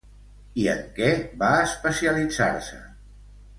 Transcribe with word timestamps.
I 0.61 0.63
en 0.73 0.79
què 0.95 1.09
va 1.45 1.51
especialitzar-se? 1.67 2.83